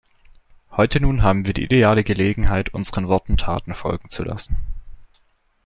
Heute 0.71 0.99
nun 0.99 1.21
haben 1.21 1.45
wird 1.45 1.57
die 1.57 1.63
ideale 1.65 2.03
Gelegenheit, 2.03 2.73
unseren 2.73 3.07
Worten 3.07 3.37
Taten 3.37 3.75
folgen 3.75 4.09
zu 4.09 4.23
lassen. 4.23 4.57